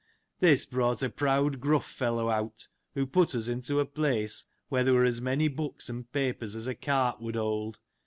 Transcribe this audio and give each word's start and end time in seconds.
This 0.39 0.65
brought 0.65 1.03
a 1.03 1.11
proud, 1.11 1.59
gruff 1.59 1.85
fellow 1.87 2.27
out, 2.27 2.69
who 2.95 3.05
put 3.05 3.35
us 3.35 3.47
into 3.47 3.79
a 3.79 3.85
place, 3.85 4.45
where 4.67 4.83
there 4.83 4.95
were 4.95 5.05
as 5.05 5.21
many 5.21 5.47
books 5.47 5.91
and 5.91 6.11
papers, 6.11 6.55
as 6.55 6.65
a 6.65 6.73
cart 6.73 7.21
would 7.21 7.35
hold. 7.35 7.77